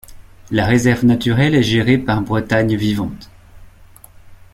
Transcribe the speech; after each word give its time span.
La 0.49 0.65
réserve 0.65 1.05
naturelle 1.05 1.53
est 1.53 1.61
gérée 1.61 1.99
par 1.99 2.23
Bretagne 2.23 2.75
Vivante. 2.75 3.29